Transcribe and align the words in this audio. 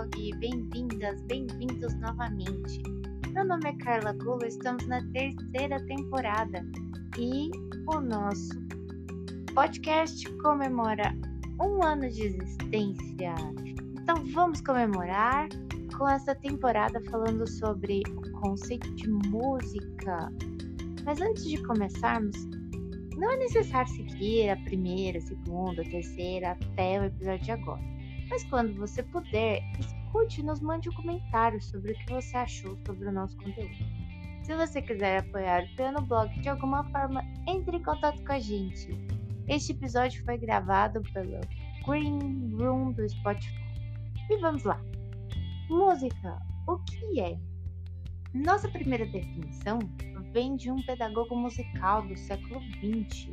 blog, 0.00 0.34
bem-vindas, 0.38 1.20
bem-vindos 1.22 1.94
novamente. 2.00 2.82
Meu 3.34 3.44
nome 3.44 3.68
é 3.68 3.76
Carla 3.84 4.12
Gulo, 4.14 4.46
estamos 4.46 4.86
na 4.86 5.02
terceira 5.12 5.78
temporada 5.84 6.64
e 7.18 7.50
o 7.86 8.00
nosso 8.00 8.48
podcast 9.54 10.26
comemora 10.38 11.14
um 11.60 11.82
ano 11.84 12.08
de 12.08 12.22
existência. 12.22 13.34
Então 14.00 14.24
vamos 14.32 14.62
comemorar 14.62 15.48
com 15.98 16.08
essa 16.08 16.34
temporada 16.34 16.98
falando 17.10 17.46
sobre 17.46 18.02
o 18.08 18.40
conceito 18.40 18.90
de 18.94 19.08
música. 19.10 20.32
Mas 21.04 21.20
antes 21.20 21.44
de 21.44 21.62
começarmos, 21.64 22.36
não 23.18 23.32
é 23.32 23.36
necessário 23.36 23.92
seguir 23.92 24.48
a 24.48 24.56
primeira, 24.64 25.18
a 25.18 25.22
segunda, 25.22 25.82
a 25.82 25.90
terceira 25.90 26.52
até 26.52 27.00
o 27.00 27.04
episódio 27.04 27.44
de 27.44 27.50
agora. 27.50 27.99
Mas 28.30 28.44
quando 28.44 28.74
você 28.74 29.02
puder, 29.02 29.60
escute 29.78 30.40
e 30.40 30.44
nos 30.44 30.60
mande 30.60 30.88
um 30.88 30.92
comentário 30.92 31.60
sobre 31.60 31.92
o 31.92 31.94
que 31.96 32.12
você 32.12 32.36
achou 32.36 32.78
sobre 32.86 33.08
o 33.08 33.12
nosso 33.12 33.36
conteúdo. 33.36 33.74
Se 34.44 34.54
você 34.54 34.80
quiser 34.80 35.18
apoiar 35.18 35.64
o 35.64 35.76
Piano 35.76 36.00
Blog 36.02 36.40
de 36.40 36.48
alguma 36.48 36.84
forma, 36.90 37.22
entre 37.46 37.76
em 37.76 37.82
contato 37.82 38.24
com 38.24 38.32
a 38.32 38.38
gente. 38.38 38.88
Este 39.48 39.72
episódio 39.72 40.24
foi 40.24 40.38
gravado 40.38 41.02
pelo 41.12 41.40
Green 41.84 42.56
Room 42.56 42.92
do 42.92 43.08
Spotify. 43.08 43.52
E 44.30 44.36
vamos 44.38 44.62
lá! 44.62 44.80
Música, 45.68 46.38
o 46.68 46.78
que 46.78 47.20
é? 47.20 47.36
Nossa 48.32 48.68
primeira 48.68 49.06
definição 49.06 49.80
vem 50.32 50.54
de 50.54 50.70
um 50.70 50.80
pedagogo 50.82 51.34
musical 51.34 52.06
do 52.06 52.16
século 52.16 52.60
XX, 52.74 53.28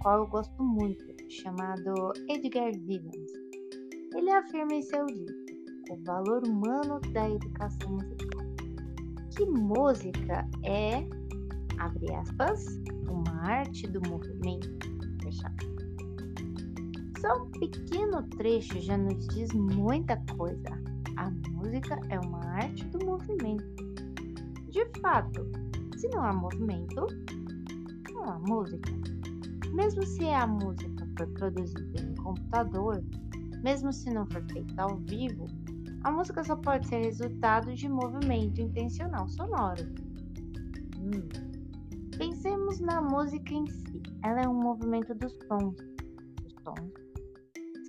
qual 0.00 0.18
eu 0.18 0.26
gosto 0.26 0.62
muito, 0.62 1.04
chamado 1.30 2.12
Edgar 2.28 2.72
Vivens. 2.72 3.51
Ele 4.14 4.30
afirma 4.30 4.74
em 4.74 4.82
seu 4.82 5.06
livro 5.06 5.34
O 5.90 5.96
Valor 6.04 6.46
Humano 6.46 7.00
da 7.12 7.30
Educação 7.30 7.92
Musical 7.92 8.32
que 9.36 9.46
música 9.46 10.46
é, 10.62 11.06
abre 11.78 12.14
aspas, 12.14 12.66
uma 13.08 13.32
arte 13.42 13.86
do 13.88 14.00
movimento, 14.08 14.68
fecha 15.22 15.52
Só 17.18 17.42
um 17.42 17.50
pequeno 17.52 18.22
trecho 18.36 18.80
já 18.80 18.98
nos 18.98 19.26
diz 19.28 19.52
muita 19.52 20.16
coisa. 20.36 20.82
A 21.16 21.30
música 21.50 21.98
é 22.10 22.18
uma 22.20 22.44
arte 22.44 22.84
do 22.86 23.04
movimento. 23.06 23.64
De 24.68 24.84
fato, 25.00 25.46
se 25.96 26.08
não 26.08 26.22
há 26.22 26.32
movimento, 26.32 27.06
não 28.12 28.24
há 28.24 28.38
música. 28.38 28.92
Mesmo 29.72 30.02
se 30.04 30.24
a 30.28 30.46
música 30.46 31.08
for 31.16 31.26
produzida 31.28 32.02
em 32.02 32.14
computador, 32.16 33.02
mesmo 33.62 33.92
se 33.92 34.12
não 34.12 34.26
for 34.26 34.42
feita 34.50 34.82
ao 34.82 34.96
vivo, 34.98 35.46
a 36.04 36.10
música 36.10 36.42
só 36.42 36.56
pode 36.56 36.86
ser 36.88 37.04
resultado 37.04 37.72
de 37.74 37.88
movimento 37.88 38.60
intencional 38.60 39.28
sonoro. 39.28 39.82
Hum. 40.98 41.52
Pensemos 42.18 42.80
na 42.80 43.00
música 43.00 43.54
em 43.54 43.66
si. 43.66 44.02
Ela 44.24 44.42
é 44.42 44.48
um 44.48 44.54
movimento 44.54 45.14
dos 45.14 45.32
tons. 45.48 45.76
Os 46.46 46.54
tons 46.64 46.92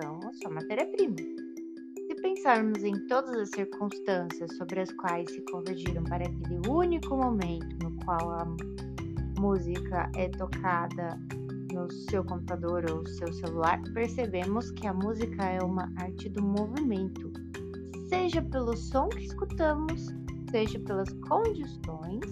são 0.00 0.20
a 0.28 0.32
sua 0.34 0.50
matéria-prima. 0.50 1.16
Se 1.16 2.14
pensarmos 2.20 2.82
em 2.82 3.06
todas 3.06 3.34
as 3.36 3.50
circunstâncias 3.50 4.56
sobre 4.56 4.80
as 4.80 4.92
quais 4.92 5.30
se 5.30 5.40
convergiram 5.52 6.02
para 6.04 6.24
aquele 6.24 6.60
único 6.68 7.16
momento 7.16 7.76
no 7.84 7.96
qual 8.04 8.30
a 8.32 8.44
música 9.38 10.10
é 10.16 10.28
tocada 10.28 11.18
no 11.72 11.90
seu 11.90 12.24
computador 12.24 12.84
ou 12.90 13.06
seu 13.06 13.32
celular, 13.32 13.80
percebemos 13.94 14.70
que 14.72 14.86
a 14.86 14.94
música 14.94 15.44
é 15.44 15.62
uma 15.62 15.92
arte 15.96 16.28
do 16.28 16.42
movimento, 16.42 17.32
seja 18.08 18.42
pelo 18.42 18.76
som 18.76 19.08
que 19.08 19.24
escutamos, 19.24 20.08
seja 20.50 20.78
pelas 20.80 21.12
condições 21.28 22.24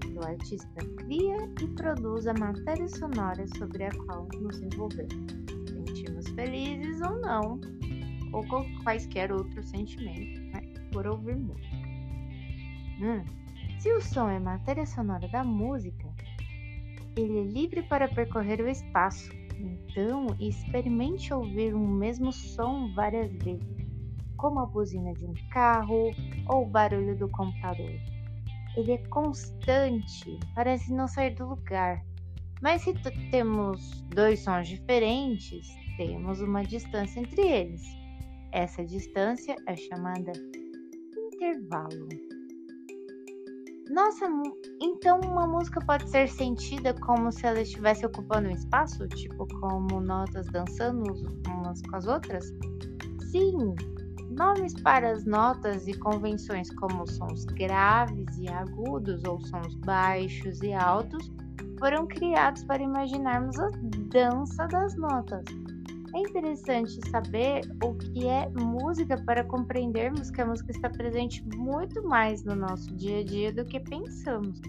que 0.00 0.18
o 0.18 0.24
artista 0.24 0.84
cria 0.96 1.36
e 1.62 1.66
produz 1.74 2.26
a 2.26 2.34
matéria 2.34 2.88
sonora 2.88 3.44
sobre 3.58 3.84
a 3.84 3.90
qual 3.90 4.26
nos 4.40 4.60
envolvemos. 4.60 5.32
Sentimos 5.68 6.28
felizes 6.30 7.00
ou 7.00 7.20
não, 7.20 7.60
ou 8.32 8.44
quaisquer 8.82 9.32
outros 9.32 9.68
sentimentos 9.68 10.40
né, 10.52 10.62
por 10.92 11.06
ouvir 11.06 11.36
música. 11.36 11.76
Hum, 13.00 13.22
se 13.78 13.92
o 13.92 14.00
som 14.00 14.28
é 14.28 14.38
matéria 14.38 14.86
sonora 14.86 15.26
da 15.28 15.42
música, 15.42 16.01
ele 17.16 17.38
é 17.40 17.44
livre 17.44 17.82
para 17.82 18.08
percorrer 18.08 18.60
o 18.60 18.68
espaço. 18.68 19.30
Então, 19.58 20.26
experimente 20.40 21.32
ouvir 21.32 21.74
um 21.74 21.86
mesmo 21.86 22.32
som 22.32 22.92
várias 22.94 23.30
vezes, 23.44 23.86
como 24.36 24.60
a 24.60 24.66
buzina 24.66 25.12
de 25.12 25.24
um 25.24 25.34
carro 25.50 26.10
ou 26.48 26.62
o 26.62 26.66
barulho 26.66 27.16
do 27.16 27.28
computador. 27.28 27.92
Ele 28.76 28.92
é 28.92 28.98
constante, 29.08 30.40
parece 30.54 30.92
não 30.92 31.06
sair 31.06 31.34
do 31.34 31.46
lugar. 31.46 32.02
Mas 32.60 32.82
se 32.82 32.94
temos 33.30 34.02
dois 34.14 34.40
sons 34.40 34.68
diferentes, 34.68 35.68
temos 35.96 36.40
uma 36.40 36.62
distância 36.62 37.20
entre 37.20 37.42
eles. 37.42 37.82
Essa 38.52 38.84
distância 38.84 39.56
é 39.66 39.76
chamada 39.76 40.32
intervalo. 41.34 42.08
Nossa, 43.92 44.26
então 44.80 45.20
uma 45.20 45.46
música 45.46 45.78
pode 45.84 46.08
ser 46.08 46.26
sentida 46.26 46.94
como 46.94 47.30
se 47.30 47.46
ela 47.46 47.60
estivesse 47.60 48.06
ocupando 48.06 48.48
um 48.48 48.52
espaço, 48.52 49.06
tipo 49.08 49.46
como 49.60 50.00
notas 50.00 50.46
dançando 50.46 51.12
umas 51.46 51.82
com 51.82 51.96
as 51.96 52.06
outras? 52.06 52.46
Sim, 53.30 53.74
nomes 54.30 54.72
para 54.80 55.10
as 55.10 55.26
notas 55.26 55.86
e 55.86 55.92
convenções 55.92 56.74
como 56.76 57.06
sons 57.06 57.44
graves 57.44 58.38
e 58.38 58.48
agudos 58.48 59.24
ou 59.24 59.38
sons 59.42 59.74
baixos 59.84 60.62
e 60.62 60.72
altos 60.72 61.30
foram 61.78 62.06
criados 62.06 62.64
para 62.64 62.82
imaginarmos 62.82 63.58
a 63.60 63.70
dança 64.08 64.66
das 64.68 64.96
notas. 64.96 65.44
É 66.14 66.18
interessante 66.18 67.00
saber 67.08 67.62
o 67.82 67.94
que 67.94 68.28
é 68.28 68.46
música 68.50 69.16
para 69.24 69.42
compreendermos 69.42 70.30
que 70.30 70.42
a 70.42 70.46
música 70.46 70.70
está 70.70 70.90
presente 70.90 71.42
muito 71.56 72.02
mais 72.06 72.44
no 72.44 72.54
nosso 72.54 72.94
dia 72.96 73.20
a 73.20 73.24
dia 73.24 73.50
do 73.50 73.64
que 73.64 73.80
pensamos. 73.80 74.60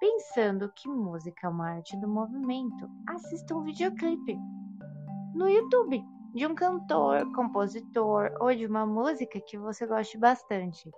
Pensando 0.00 0.68
que 0.74 0.88
música 0.88 1.46
é 1.46 1.50
uma 1.50 1.70
arte 1.76 1.96
do 1.98 2.08
movimento, 2.08 2.90
assista 3.06 3.54
um 3.54 3.62
videoclipe 3.62 4.36
no 5.32 5.48
YouTube 5.48 6.04
de 6.34 6.44
um 6.44 6.56
cantor, 6.56 7.30
compositor 7.36 8.32
ou 8.40 8.52
de 8.52 8.66
uma 8.66 8.84
música 8.84 9.40
que 9.40 9.56
você 9.56 9.86
goste 9.86 10.18
bastante. 10.18 10.90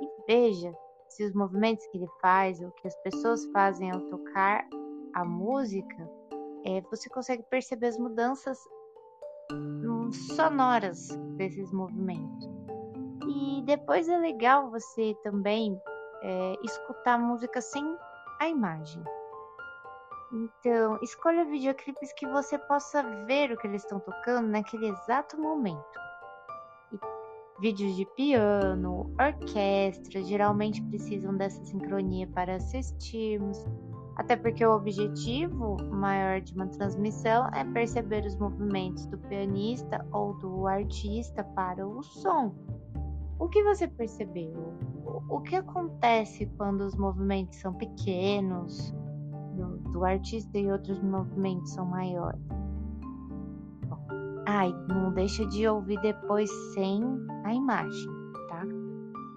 E 0.00 0.26
veja 0.26 0.74
se 1.16 1.24
os 1.24 1.32
movimentos 1.34 1.86
que 1.86 1.98
ele 1.98 2.08
faz, 2.20 2.60
o 2.60 2.70
que 2.72 2.88
as 2.88 2.96
pessoas 3.02 3.44
fazem 3.46 3.90
ao 3.90 4.00
tocar 4.02 4.66
a 5.14 5.24
música, 5.24 6.10
é, 6.64 6.80
você 6.82 7.08
consegue 7.10 7.42
perceber 7.44 7.88
as 7.88 7.98
mudanças 7.98 8.58
sonoras 10.34 11.08
desses 11.36 11.70
movimentos. 11.72 12.48
E 13.28 13.62
depois 13.66 14.08
é 14.08 14.16
legal 14.16 14.70
você 14.70 15.14
também 15.22 15.78
é, 16.22 16.54
escutar 16.64 17.18
música 17.18 17.60
sem 17.60 17.84
a 18.40 18.48
imagem. 18.48 19.02
Então, 20.32 20.98
escolha 21.02 21.44
videoclipes 21.44 22.12
que 22.14 22.26
você 22.26 22.58
possa 22.58 23.02
ver 23.26 23.52
o 23.52 23.56
que 23.58 23.66
eles 23.66 23.82
estão 23.82 24.00
tocando 24.00 24.48
naquele 24.48 24.88
exato 24.88 25.38
momento 25.38 26.11
vídeos 27.60 27.94
de 27.96 28.06
piano, 28.16 29.14
orquestra, 29.20 30.22
geralmente 30.22 30.82
precisam 30.82 31.36
dessa 31.36 31.62
sincronia 31.64 32.26
para 32.28 32.56
assistirmos, 32.56 33.64
até 34.16 34.36
porque 34.36 34.64
o 34.64 34.74
objetivo 34.74 35.76
maior 35.90 36.40
de 36.40 36.54
uma 36.54 36.66
transmissão 36.66 37.48
é 37.54 37.64
perceber 37.64 38.24
os 38.26 38.36
movimentos 38.36 39.06
do 39.06 39.18
pianista 39.18 40.04
ou 40.12 40.34
do 40.38 40.66
artista 40.66 41.44
para 41.44 41.86
o 41.86 42.02
som. 42.02 42.54
O 43.38 43.48
que 43.48 43.62
você 43.64 43.88
percebeu? 43.88 44.74
O 45.28 45.40
que 45.40 45.56
acontece 45.56 46.46
quando 46.56 46.82
os 46.82 46.94
movimentos 46.94 47.58
são 47.58 47.74
pequenos 47.74 48.94
do, 49.56 49.78
do 49.90 50.04
artista 50.04 50.58
e 50.58 50.70
outros 50.70 51.02
movimentos 51.02 51.72
são 51.72 51.84
maiores? 51.86 52.40
Ai, 54.46 54.74
não 54.88 55.12
deixa 55.12 55.46
de 55.46 55.68
ouvir 55.68 56.00
depois 56.00 56.50
sem 56.74 57.02
a 57.44 57.54
imagem, 57.54 58.10
tá? 58.48 58.62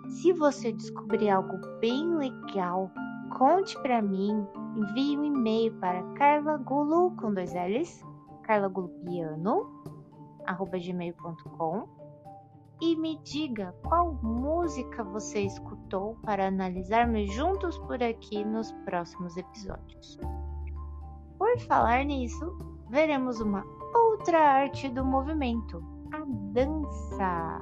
Se 0.10 0.34
você 0.34 0.72
descobrir 0.72 1.30
algo 1.30 1.58
bem 1.80 2.16
legal, 2.16 2.90
conte 3.38 3.80
para 3.82 4.02
mim, 4.02 4.48
envie 4.76 5.18
um 5.18 5.26
e-mail 5.26 5.74
para 5.76 6.02
carlagulu 6.14 7.12
com 7.18 7.34
dois 7.34 7.54
L's, 7.54 8.04
carlagulupiano, 8.44 9.84
arroba 10.48 10.78
gmail.com 10.80 11.88
e 12.82 12.96
me 12.96 13.18
diga 13.24 13.74
qual 13.84 14.14
música 14.22 15.04
você 15.04 15.42
escutou 15.42 16.18
para 16.24 16.48
analisarmos 16.48 17.32
juntos 17.34 17.78
por 17.80 18.02
aqui 18.04 18.44
nos 18.44 18.72
próximos 18.84 19.38
episódios. 19.38 20.20
Por 21.38 21.60
falar 21.62 22.04
nisso, 22.04 22.58
veremos 22.90 23.40
uma 23.40 23.64
outra 24.26 24.40
arte 24.40 24.90
do 24.90 25.06
movimento, 25.06 25.84
a 26.12 26.18
dança. 26.52 27.62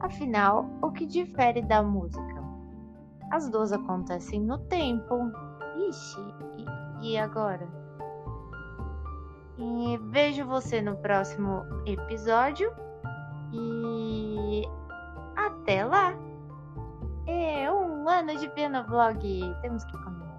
Afinal, 0.00 0.68
o 0.82 0.90
que 0.90 1.06
difere 1.06 1.62
da 1.62 1.84
música? 1.84 2.42
As 3.30 3.48
duas 3.48 3.72
acontecem 3.72 4.40
no 4.40 4.58
tempo. 4.58 5.30
Ixi, 5.88 6.20
e, 7.00 7.12
e 7.12 7.16
agora? 7.16 7.64
E 9.56 10.00
vejo 10.10 10.44
você 10.46 10.82
no 10.82 10.96
próximo 10.96 11.62
episódio. 11.86 12.72
E 13.52 14.64
até 15.36 15.84
lá! 15.84 16.12
É 17.28 17.70
um 17.70 18.08
ano 18.08 18.36
de 18.36 18.48
piano 18.48 18.84
vlog. 18.84 19.20
Temos 19.62 19.84
que 19.84 19.92
comemorar. 19.92 20.29